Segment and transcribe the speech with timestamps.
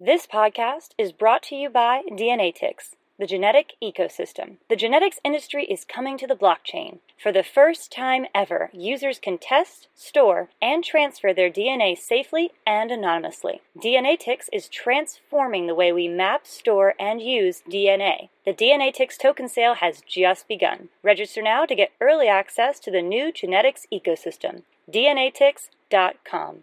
[0.00, 4.58] This podcast is brought to you by DNAtix, the genetic ecosystem.
[4.70, 7.00] The genetics industry is coming to the blockchain.
[7.20, 12.92] For the first time ever, users can test, store, and transfer their DNA safely and
[12.92, 13.60] anonymously.
[13.76, 18.28] DNAtix is transforming the way we map, store, and use DNA.
[18.44, 20.90] The DNAtix token sale has just begun.
[21.02, 24.62] Register now to get early access to the new genetics ecosystem.
[24.88, 26.62] DNAtix.com.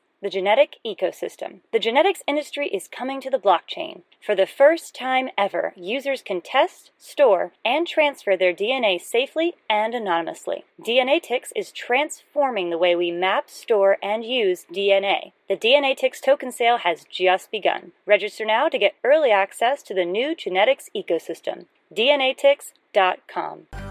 [0.21, 1.59] the genetic ecosystem.
[1.71, 4.01] The genetics industry is coming to the blockchain.
[4.25, 9.93] For the first time ever, users can test, store, and transfer their DNA safely and
[9.93, 10.63] anonymously.
[10.79, 15.33] DNA DNAtix is transforming the way we map, store, and use DNA.
[15.49, 17.91] The DNA DNAtix token sale has just begun.
[18.05, 21.65] Register now to get early access to the new genetics ecosystem.
[21.93, 23.90] DNAtix.com.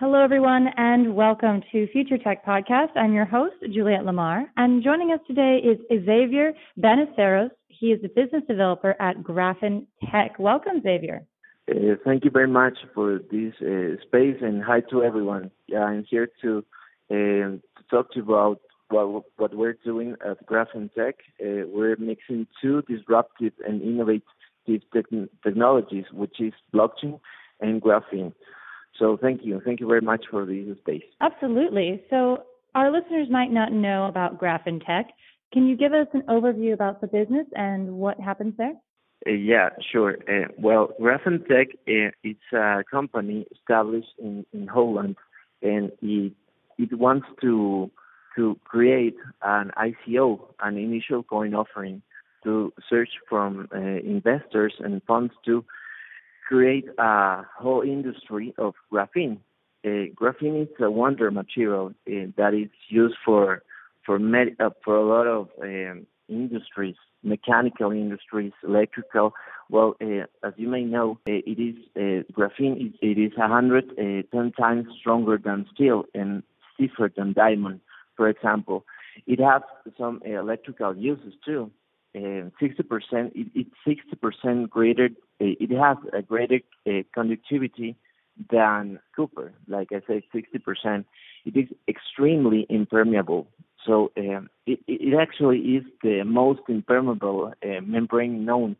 [0.00, 2.90] Hello, everyone, and welcome to Future Tech Podcast.
[2.94, 7.50] I'm your host, Juliette Lamar, and joining us today is Xavier Baniceros.
[7.66, 10.38] He is a business developer at Graphene Tech.
[10.38, 11.26] Welcome, Xavier.
[11.68, 15.50] Uh, thank you very much for this uh, space, and hi to everyone.
[15.66, 16.64] Yeah, I'm here to
[17.10, 21.14] uh, to talk to you about what what we're doing at GraphenTech.
[21.42, 24.22] Uh, we're mixing two disruptive and innovative
[24.64, 24.80] te-
[25.42, 27.18] technologies, which is blockchain
[27.60, 28.32] and graphene.
[28.98, 29.60] So thank you.
[29.64, 31.02] Thank you very much for this space.
[31.20, 32.02] Absolutely.
[32.10, 35.04] So our listeners might not know about GraphenTech.
[35.52, 38.74] Can you give us an overview about the business and what happens there?
[39.26, 40.16] Uh, yeah, sure.
[40.28, 45.16] Uh, well, GraphenTech uh, it's a company established in, in Holland,
[45.62, 46.32] and it
[46.78, 47.90] it wants to
[48.36, 52.02] to create an ICO, an initial coin offering,
[52.44, 55.64] to search from uh, investors and funds to
[56.48, 59.36] create a whole industry of graphene.
[59.84, 63.62] Uh, graphene is a wonder material uh, that is used for
[64.04, 69.34] for med- uh, for a lot of um, industries, mechanical industries, electrical.
[69.68, 71.76] Well, uh, as you may know, uh, it is
[72.32, 72.76] graphene.
[72.86, 73.86] Is, it is a hundred
[74.34, 76.42] ten times stronger than steel and
[76.72, 77.80] stiffer than diamond,
[78.16, 78.86] for example.
[79.26, 79.62] It has
[79.98, 81.70] some electrical uses too.
[82.18, 82.52] 60%,
[83.34, 85.08] it, it's 60% greater,
[85.40, 87.96] it has a greater uh, conductivity
[88.50, 89.52] than copper.
[89.66, 91.04] Like I said, 60%.
[91.44, 93.48] It is extremely impermeable.
[93.86, 98.76] So um, it, it actually is the most impermeable uh, membrane known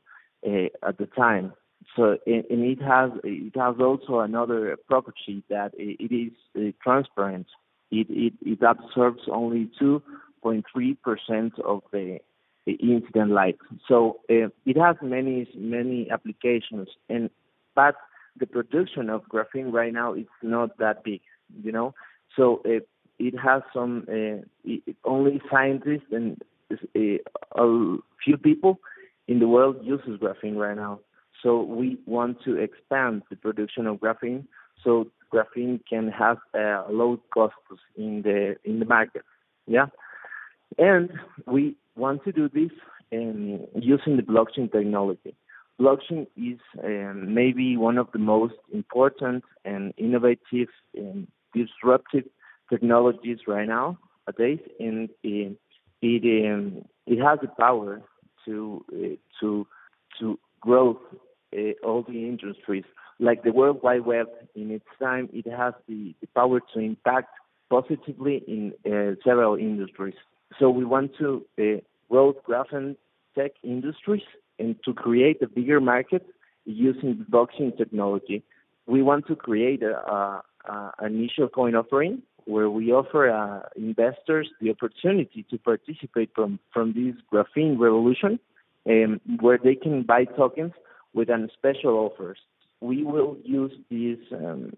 [0.47, 1.53] uh, at the time.
[1.97, 7.47] So and it has it has also another property that it is transparent.
[7.91, 10.63] It, it it absorbs only 2.3
[11.03, 12.19] percent of the
[12.73, 13.59] incident light.
[13.87, 17.31] So uh, it has many many applications, and
[17.75, 17.95] but
[18.39, 21.21] the production of graphene right now is not that big,
[21.63, 21.95] you know.
[22.37, 22.81] So uh,
[23.19, 26.41] it has some uh, it, only scientists and
[26.71, 28.81] uh, a few people
[29.27, 31.01] in the world uses graphene right now.
[31.43, 34.45] So we want to expand the production of graphene
[34.85, 37.55] so graphene can have a low cost
[37.97, 39.23] in the in the market.
[39.67, 39.87] Yeah,
[40.77, 41.11] and
[41.47, 42.71] we want to do this
[43.13, 45.35] um, using the blockchain technology.
[45.81, 52.25] Blockchain is um, maybe one of the most important and innovative and disruptive
[52.69, 55.57] technologies right now nowadays, and it
[56.01, 58.03] it, um, it has the power
[58.45, 59.67] to uh, to
[60.21, 61.01] to grow
[61.57, 62.85] uh, all the industries.
[63.21, 67.31] Like the World Wide Web, in its time, it has the, the power to impact
[67.69, 70.15] positively in uh, several industries.
[70.59, 72.97] So we want to uh, grow graphene
[73.37, 74.23] tech industries
[74.59, 76.27] and to create a bigger market
[76.65, 78.43] using blockchain technology.
[78.87, 84.49] We want to create a, a, a initial coin offering where we offer uh, investors
[84.61, 88.41] the opportunity to participate from, from this graphene revolution,
[88.89, 90.73] um, where they can buy tokens
[91.13, 92.39] with an special offers.
[92.81, 94.73] We will use these um,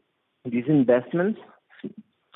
[0.44, 1.38] these investments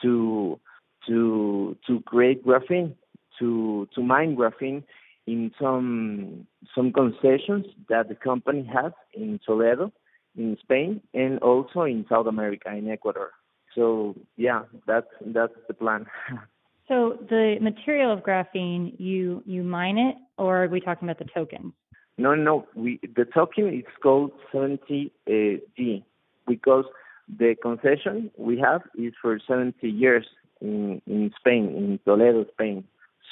[0.02, 0.60] to
[1.08, 2.94] to to create graphene
[3.38, 4.84] to to mine graphene
[5.26, 9.92] in some some concessions that the company has in Toledo,
[10.36, 13.31] in Spain, and also in South America, in Ecuador.
[13.75, 16.06] So yeah, that's that's the plan.
[16.88, 21.31] so the material of graphene, you you mine it, or are we talking about the
[21.32, 21.72] token?
[22.19, 22.66] No, no.
[22.75, 26.04] We the token is called 70G uh,
[26.46, 26.84] because
[27.28, 30.26] the concession we have is for 70 years
[30.60, 32.84] in in Spain, in Toledo, Spain.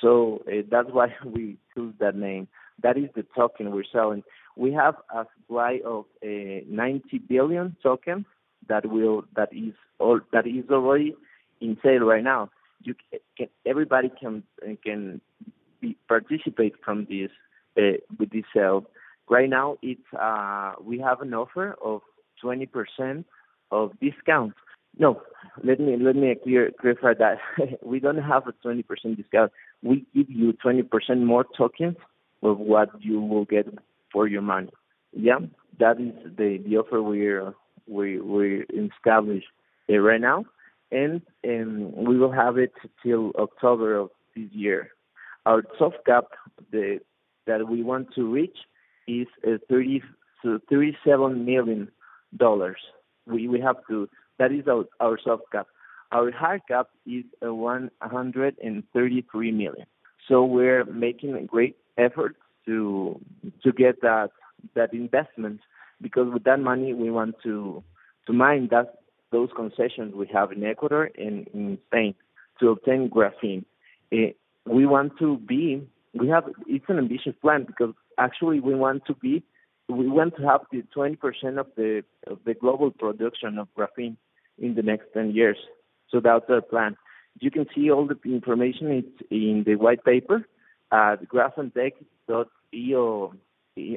[0.02, 2.48] So uh, that's why we choose that name.
[2.82, 4.22] That is the token we're selling.
[4.56, 8.26] We have a supply of uh, 90 billion tokens
[8.68, 11.14] that will that is all that is already
[11.60, 12.50] in sale right now.
[12.82, 12.94] You
[13.38, 14.42] can, everybody can
[14.84, 15.20] can
[15.80, 17.30] be, participate from this
[17.78, 18.84] uh, with this sale.
[19.30, 22.02] Right now, it's uh, we have an offer of
[22.44, 23.24] 20%
[23.70, 24.54] of discount.
[24.98, 25.22] No,
[25.64, 27.38] let me let me clear, clarify that
[27.82, 28.84] we don't have a 20%
[29.16, 29.52] discount.
[29.82, 31.96] We give you 20% more tokens
[32.42, 33.66] of what you will get
[34.12, 34.68] for your money.
[35.12, 35.38] Yeah,
[35.78, 37.54] that is the the offer we're
[37.88, 38.64] we we
[38.96, 39.46] established
[39.88, 40.44] right now,
[40.90, 42.72] and um, we will have it
[43.02, 44.90] till October of this year.
[45.46, 46.24] Our soft cap
[46.70, 47.00] the
[47.46, 48.56] that we want to reach
[49.08, 50.02] is uh, 30
[50.42, 51.88] so 37 million
[52.36, 52.78] dollars.
[53.26, 54.08] We we have to
[54.38, 55.66] that is our, our soft cap.
[56.10, 59.86] Our hard cap is uh, 133 million.
[60.28, 62.36] So we're making a great effort
[62.66, 63.20] to
[63.64, 64.30] to get that
[64.74, 65.60] that investment
[66.00, 67.82] because with that money we want to
[68.26, 68.98] to mine that
[69.32, 72.14] those concessions we have in Ecuador and in Spain
[72.60, 73.64] to obtain graphene.
[74.12, 74.32] Uh,
[74.66, 75.82] we want to be
[76.14, 79.42] we have it's an ambitious plan because actually we want to be
[79.88, 84.16] we want to have the 20% of the of the global production of graphene
[84.58, 85.56] in the next 10 years.
[86.10, 86.96] So that's our plan.
[87.40, 90.46] You can see all the information it's in the white paper
[90.92, 93.34] at graphentech.io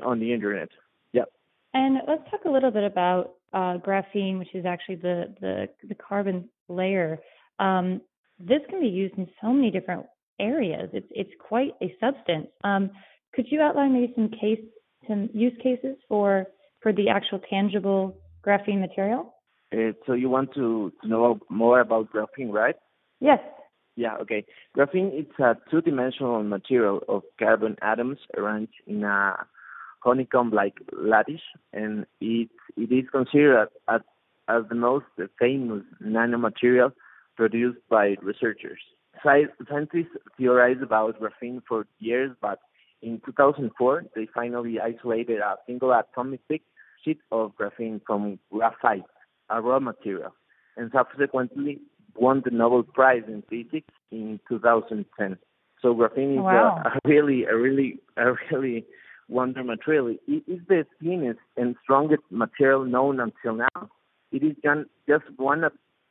[0.04, 0.70] on the internet.
[1.12, 1.26] Yeah.
[1.74, 5.96] And let's talk a little bit about uh, graphene, which is actually the the, the
[5.96, 7.20] carbon layer.
[7.60, 8.02] Um,
[8.40, 10.06] this can be used in so many different
[10.40, 10.90] areas.
[10.94, 12.48] It's it's quite a substance.
[12.64, 12.92] Um,
[13.34, 14.62] could you outline maybe some case
[15.08, 16.46] some use cases for
[16.82, 18.16] for the actual tangible
[18.46, 19.34] graphene material?
[19.74, 22.76] Uh, so you want to, to know more about graphene, right?
[23.20, 23.40] Yes.
[23.96, 24.46] Yeah, okay.
[24.78, 29.36] Graphene is a two-dimensional material of carbon atoms arranged in a
[30.02, 31.42] honeycomb-like lattice,
[31.74, 34.02] and it it is considered as,
[34.48, 35.06] as the most
[35.40, 36.92] famous nanomaterial
[37.36, 38.80] produced by researchers.
[39.24, 42.60] Scientists theorized about graphene for years, but
[43.06, 46.42] in 2004 they finally isolated a single atomic
[47.04, 49.04] sheet of graphene from graphite
[49.50, 50.34] a raw material,
[50.76, 51.80] and subsequently
[52.16, 55.38] won the Nobel Prize in Physics in 2010.
[55.82, 56.82] So graphene is wow.
[56.84, 58.86] a, a, really, a really, a really
[59.28, 60.16] wonder material.
[60.28, 63.90] It is the thinnest and strongest material known until now.
[64.32, 64.56] It is
[65.08, 65.64] just one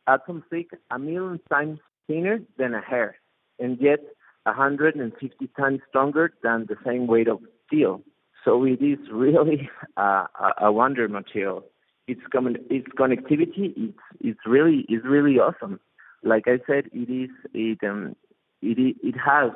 [0.06, 3.16] atom thick, a million times thinner than a hair,
[3.58, 4.00] and yet
[4.44, 8.02] 150 times stronger than the same weight of steel.
[8.44, 10.26] So it is really a,
[10.60, 11.64] a wonder material
[12.06, 12.20] its
[12.70, 15.80] its connectivity it's it's really it's really awesome.
[16.22, 18.16] Like I said, it is it um
[18.62, 19.52] it it has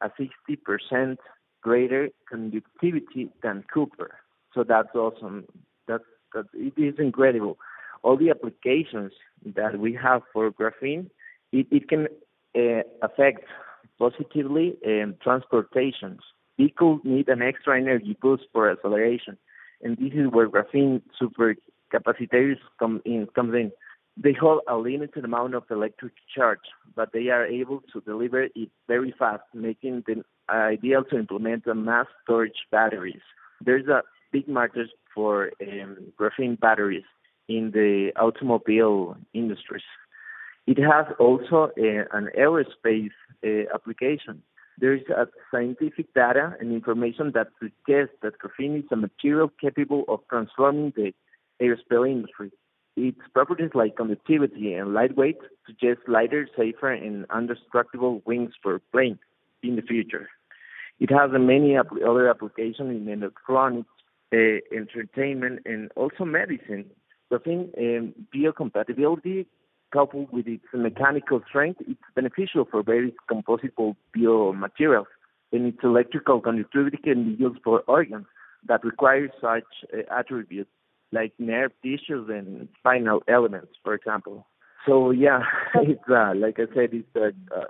[0.00, 1.18] a sixty percent
[1.62, 4.16] greater conductivity than copper.
[4.54, 5.46] So that's awesome.
[5.86, 6.04] That's
[6.34, 7.58] that it is incredible.
[8.02, 9.12] All the applications
[9.54, 11.08] that we have for graphene,
[11.52, 12.08] it, it can
[12.56, 13.44] uh, affect
[13.98, 16.20] positively um, transportations.
[16.58, 19.38] Vehicles need an extra energy boost for acceleration,
[19.82, 21.54] and this is where graphene super
[21.92, 23.72] capacitors come in, comes in.
[24.16, 26.60] They hold a limited amount of electric charge,
[26.94, 32.06] but they are able to deliver it very fast, making them ideal to implement mass
[32.22, 33.22] storage batteries.
[33.64, 37.04] There's a big market for um, graphene batteries
[37.48, 39.82] in the automobile industries.
[40.66, 43.10] It has also uh, an aerospace
[43.44, 44.42] uh, application.
[44.78, 50.04] There is a scientific data and information that suggests that graphene is a material capable
[50.08, 51.12] of transforming the
[51.60, 52.52] aerospace industry.
[52.96, 59.18] Its properties like conductivity and lightweight suggest lighter, safer, and indestructible wings for planes
[59.62, 60.28] in the future.
[61.00, 63.88] It has many other applications in electronics,
[64.32, 64.36] uh,
[64.72, 66.90] entertainment, and also medicine.
[67.44, 69.46] Thing, um, biocompatibility
[69.92, 75.06] coupled with its mechanical strength, it's beneficial for various composable biomaterials,
[75.52, 78.26] and its electrical conductivity can be used for organs
[78.66, 80.70] that require such uh, attributes
[81.12, 84.46] like nerve tissues and spinal elements, for example.
[84.86, 85.42] So yeah,
[85.74, 87.64] it's uh, like I said, it's a, uh,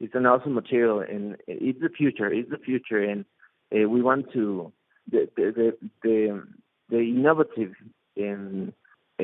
[0.00, 2.32] it's an awesome material, and it's the future.
[2.32, 3.24] It's the future, and
[3.72, 4.72] uh, we want to
[5.10, 6.42] the the the the,
[6.90, 7.72] the innovative
[8.16, 8.72] and,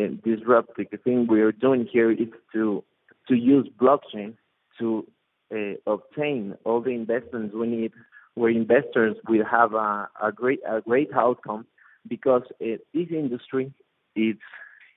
[0.05, 2.85] and disruptive thing we are doing here is to
[3.29, 4.35] to use blockchain
[4.79, 5.07] to
[5.55, 7.93] uh, obtain all the investments we need
[8.35, 11.67] where investors will have a, a great a great outcome
[12.09, 13.73] because it, this industry
[14.15, 14.41] it's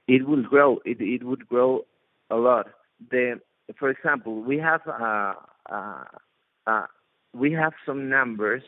[0.07, 1.85] it will grow it it would grow
[2.29, 2.67] a lot.
[3.09, 3.39] The
[3.77, 5.33] for example, we have uh,
[5.69, 6.03] uh,
[6.67, 6.85] uh,
[7.33, 8.63] we have some numbers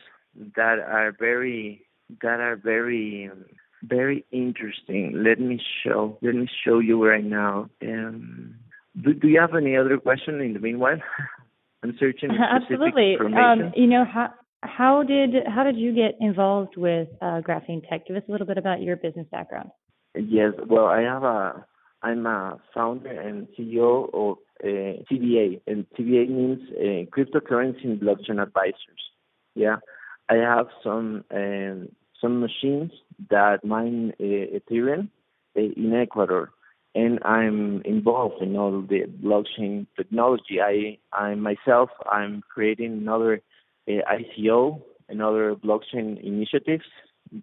[0.56, 1.86] that are very
[2.22, 3.44] that are very um,
[3.88, 5.22] very interesting.
[5.24, 7.68] Let me show let me show you right now.
[7.82, 8.56] Um,
[9.02, 10.98] do, do you have any other question in the meanwhile?
[11.82, 13.16] I'm searching Absolutely.
[13.20, 14.30] Um, you know how
[14.62, 18.06] how did how did you get involved with uh, GraphenTech?
[18.06, 19.70] Give us a little bit about your business background.
[20.14, 20.52] Yes.
[20.66, 21.66] Well, I have a
[22.02, 28.42] I'm a founder and CEO of uh, TBA, and TBA means uh, Cryptocurrency and Blockchain
[28.42, 29.02] Advisors.
[29.54, 29.76] Yeah,
[30.28, 31.88] I have some um,
[32.20, 32.92] some machines
[33.30, 35.08] that mine uh, Ethereum
[35.56, 36.50] uh, in Ecuador,
[36.94, 40.60] and I'm involved in all the blockchain technology.
[40.60, 43.40] I I myself I'm creating another
[43.88, 46.84] uh, ICO, another blockchain initiatives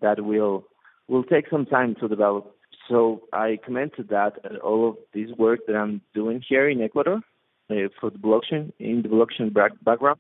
[0.02, 0.66] that will
[1.08, 2.56] will take some time to develop.
[2.90, 7.22] So I commented that all of this work that I'm doing here in Ecuador
[7.70, 10.20] uh, for the blockchain in the blockchain back- background,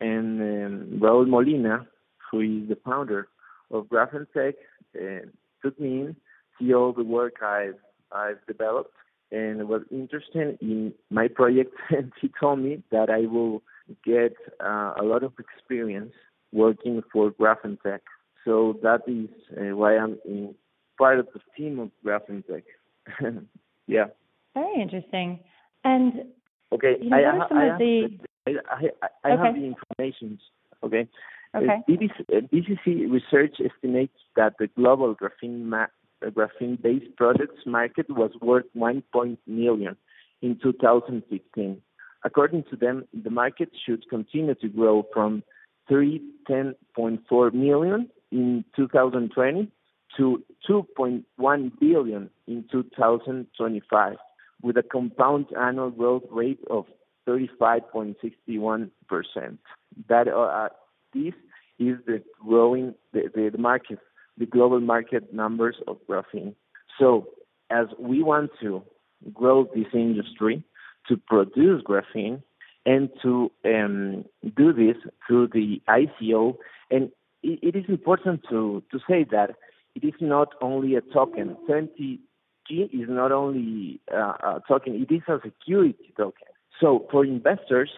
[0.00, 1.86] and um, Raul Molina,
[2.30, 3.28] who is the founder
[3.70, 4.54] of GraphenTech,
[5.00, 5.26] uh,
[5.62, 6.16] took me in,
[6.58, 7.78] see all the work I've
[8.10, 8.94] I've developed,
[9.30, 11.74] and was interested in my project.
[11.90, 13.62] And he told me that I will
[14.04, 16.12] get uh, a lot of experience
[16.52, 18.00] working for GraphenTech.
[18.44, 20.54] So that is uh, why I'm in
[20.96, 22.62] part of the team of GraphenTech.
[23.86, 24.06] yeah.
[24.54, 25.40] Very interesting.
[25.84, 26.12] And
[26.72, 28.50] okay, you know, I, what are some I, I the I,
[29.02, 29.42] I, I Okay.
[29.44, 30.38] have the information.
[30.82, 31.08] Okay.
[31.54, 31.66] Okay?
[31.66, 35.86] Uh, BBC, uh, BCC research estimates that the global graphene ma-
[36.24, 39.96] uh, graphene-based products market was worth 1 point million
[40.42, 41.82] in 2015.
[42.24, 45.42] According to them, the market should continue to grow from
[45.90, 49.70] 310.4 million in 2020
[50.16, 54.16] to 2.1 billion in 2025,
[54.62, 56.86] with a compound annual growth rate of
[57.28, 58.90] 35.61%.
[60.08, 60.68] That uh,
[61.14, 61.34] this
[61.78, 63.98] is the growing the, the, the market,
[64.36, 66.54] the global market numbers of graphene.
[66.98, 67.28] So,
[67.70, 68.82] as we want to
[69.32, 70.62] grow this industry
[71.08, 72.42] to produce graphene
[72.86, 74.24] and to um,
[74.56, 74.96] do this
[75.26, 76.56] through the ICO,
[76.90, 77.10] and
[77.42, 79.50] it, it is important to to say that
[79.94, 81.56] it is not only a token.
[81.68, 82.18] 20G
[82.70, 86.48] is not only uh, a token; it is a security token.
[86.80, 87.90] So for investors,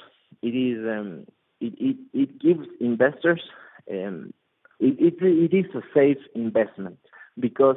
[0.42, 1.26] it is um,
[1.60, 3.42] it, it, it gives investors
[3.90, 4.32] um,
[4.80, 6.98] it, it, it is a safe investment
[7.38, 7.76] because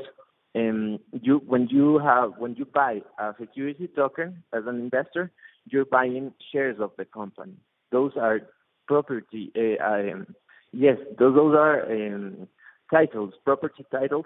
[0.55, 5.31] um, you when you have when you buy a security token as an investor,
[5.65, 7.53] you're buying shares of the company.
[7.91, 8.39] Those are
[8.87, 9.51] property.
[9.55, 10.25] Uh, um,
[10.71, 12.47] yes, those, those are um,
[12.91, 14.25] titles, property titles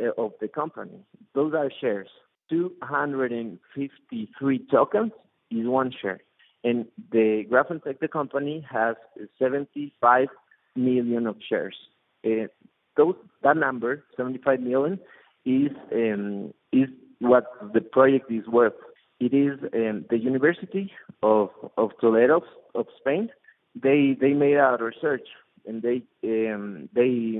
[0.00, 1.00] uh, of the company.
[1.34, 2.08] Those are shares.
[2.50, 5.12] 253 tokens
[5.50, 6.20] is one share.
[6.64, 8.96] And the GraphenTech, the company, has
[9.38, 10.28] 75
[10.74, 11.76] million of shares.
[12.24, 12.48] Uh,
[12.96, 14.98] those, that number, 75 million,
[15.46, 16.88] is um, is
[17.20, 18.74] what the project is worth.
[19.20, 22.42] It is um, the University of of Toledo
[22.74, 23.30] of Spain.
[23.74, 25.28] They they made a research
[25.66, 27.38] and they um, they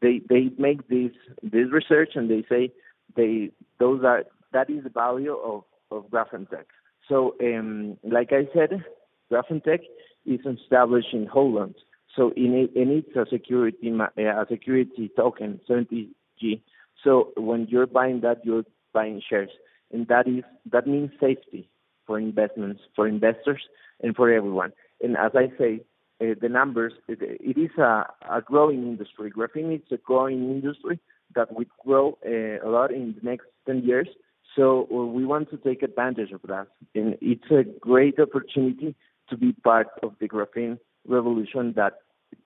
[0.00, 2.72] they they make this this research and they say
[3.16, 6.66] they those are that is the value of of GraphenTech.
[7.08, 8.84] So um, like I said,
[9.30, 9.80] GraphenTech
[10.26, 11.74] is established in Holland.
[12.16, 16.60] So in it, it's a security a security token 70G.
[17.02, 19.50] So when you're buying that, you're buying shares,
[19.90, 21.68] and that is that means safety
[22.06, 23.62] for investments, for investors,
[24.02, 24.72] and for everyone.
[25.00, 25.80] And as I say,
[26.20, 29.30] uh, the numbers it, it is a, a growing industry.
[29.30, 31.00] Graphene is a growing industry
[31.34, 34.08] that will grow uh, a lot in the next 10 years.
[34.56, 38.94] So uh, we want to take advantage of that, and it's a great opportunity
[39.30, 41.94] to be part of the graphene revolution that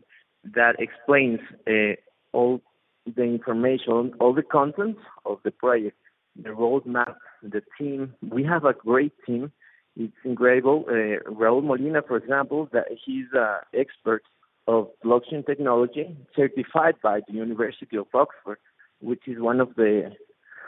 [0.55, 1.95] that explains uh,
[2.31, 2.62] all
[3.05, 4.95] the information, all the content
[5.25, 5.98] of the project,
[6.41, 8.13] the roadmap, the team.
[8.21, 9.51] We have a great team.
[9.98, 10.86] It's incredible.
[10.88, 14.24] Uh, Raul Molina, for example, that he's an expert
[14.65, 18.60] of blockchain technology, certified by the University of Oxford,
[19.01, 20.12] which is one of the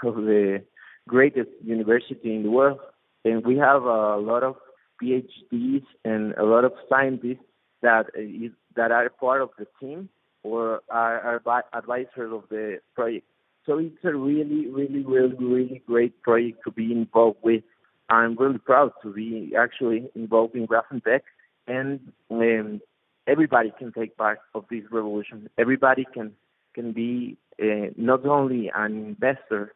[0.03, 0.61] of the
[1.07, 2.79] greatest university in the world.
[3.25, 4.55] And we have a lot of
[5.01, 7.45] PhDs and a lot of scientists
[7.81, 10.09] that is, that are part of the team
[10.43, 13.25] or are, are advisors of the project.
[13.65, 17.63] So it's a really, really, really, really great project to be involved with.
[18.09, 21.21] I'm really proud to be actually involved in GraphenTech,
[21.67, 22.81] and um,
[23.25, 25.49] everybody can take part of this revolution.
[25.57, 26.33] Everybody can
[26.75, 29.73] can be uh, not only an investor,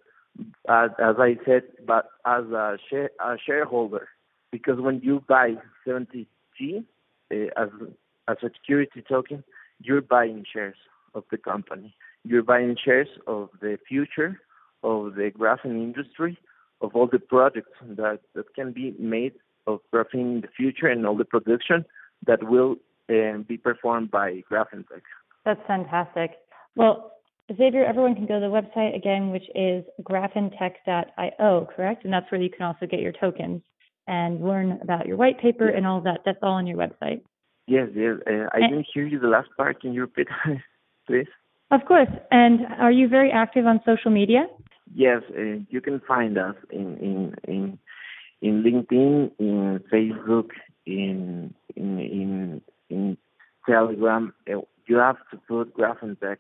[0.68, 4.08] as, as I said, but as a, share, a shareholder.
[4.52, 6.84] Because when you buy 70G
[7.32, 7.70] uh, as
[8.28, 9.44] as a security token,
[9.82, 10.76] you're buying shares
[11.14, 11.96] of the company.
[12.24, 14.42] You're buying shares of the future
[14.84, 16.38] of the graphene industry,
[16.82, 19.34] of all the projects that, that can be made
[19.66, 21.86] of graphene in the future and all the production
[22.26, 22.76] that will
[23.10, 25.02] um, be performed by GraphenTech.
[25.46, 26.32] That's fantastic.
[26.76, 27.14] Well,
[27.56, 32.04] Xavier, everyone can go to the website again, which is graphentech.io, correct?
[32.04, 33.62] And that's where you can also get your tokens
[34.08, 36.22] and learn about your white paper and all that.
[36.26, 37.22] That's all on your website.
[37.68, 38.16] Yes, yes.
[38.26, 39.82] Uh, I didn't hear you the last part.
[39.82, 40.28] Can you repeat,
[41.08, 41.28] please?
[41.72, 42.10] Of course.
[42.32, 44.48] And are you very active on social media?
[44.94, 47.80] Yes, uh, you can find us in in in
[48.42, 50.52] in LinkedIn, in Facebook,
[50.86, 53.18] in in in, in
[53.68, 54.34] Telegram.
[54.50, 56.38] Uh, you have to put GraphenTech, and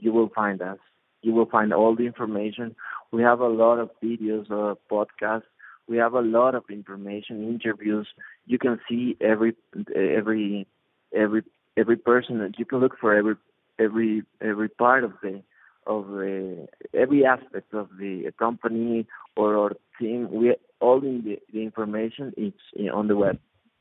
[0.00, 0.78] you will find us.
[1.22, 2.76] You will find all the information.
[3.10, 5.42] We have a lot of videos, uh, podcasts.
[5.88, 8.06] We have a lot of information, interviews.
[8.46, 9.54] You can see every
[9.94, 10.66] every
[11.14, 11.42] every
[11.76, 12.38] every person.
[12.38, 13.36] That you can look for every
[13.78, 15.42] every every part of the
[15.86, 19.06] of the every aspect of the company
[19.36, 20.28] or our team.
[20.30, 22.52] We all in the, the information is
[22.92, 23.38] on the web,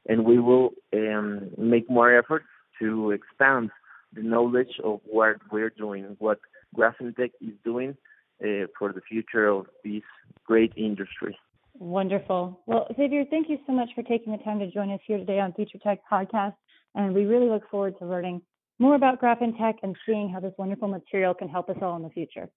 [0.08, 2.46] and we will um, make more efforts
[2.80, 3.70] to expand
[4.14, 6.40] the knowledge of what we're doing, what
[6.76, 7.96] GraphenTech is doing
[8.44, 10.04] uh, for the future of this
[10.46, 11.38] great industry.
[11.80, 12.60] Wonderful.
[12.66, 15.40] Well, Xavier, thank you so much for taking the time to join us here today
[15.40, 16.56] on Future Tech Podcast,
[16.96, 18.42] and we really look forward to learning
[18.80, 22.10] more about GraphenTech and seeing how this wonderful material can help us all in the
[22.10, 22.50] future.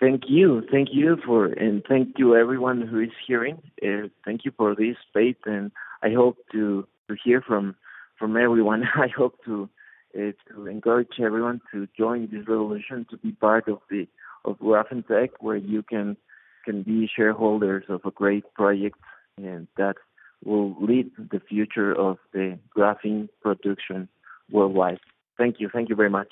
[0.00, 0.62] Thank you.
[0.70, 3.58] Thank you for, and thank you everyone who is hearing.
[3.82, 5.72] Uh, thank you for this space, and
[6.02, 7.76] I hope to, to hear from,
[8.18, 8.84] from everyone.
[8.94, 9.68] I hope to,
[10.14, 14.06] uh, to encourage everyone to join this revolution, to be part of the,
[14.44, 16.16] of GraphenTech, where you can,
[16.64, 18.98] can be shareholders of a great project
[19.38, 19.96] and that
[20.44, 24.08] will lead the future of the graphene production
[24.50, 25.00] worldwide.
[25.38, 25.68] Thank you.
[25.72, 26.28] Thank you very much.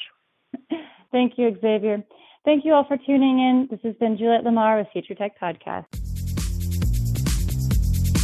[1.13, 2.03] Thank you, Xavier.
[2.45, 3.69] Thank you all for tuning in.
[3.71, 5.87] This has been Juliet Lamar with Future Tech Podcast.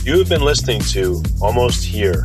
[0.05, 2.25] You have been listening to Almost Here,